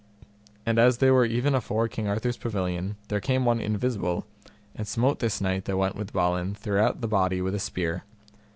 And 0.65 0.79
as 0.79 0.97
they 0.97 1.11
were 1.11 1.25
even 1.25 1.53
afore 1.53 1.87
King 1.87 2.07
Arthur's 2.07 2.35
pavilion, 2.35 2.95
there 3.09 3.19
came 3.19 3.45
one 3.45 3.59
invisible, 3.61 4.25
and 4.73 4.87
smote 4.87 5.19
this 5.19 5.39
knight 5.39 5.65
that 5.65 5.77
went 5.77 5.95
with 5.95 6.11
Balin 6.11 6.55
throughout 6.55 7.01
the 7.01 7.07
body 7.07 7.39
with 7.39 7.53
a 7.53 7.59
spear. 7.59 8.03